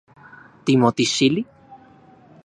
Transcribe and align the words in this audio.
¿Timotixili? 0.65 1.41